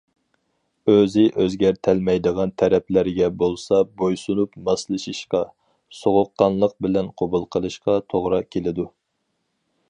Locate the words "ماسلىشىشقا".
4.71-5.43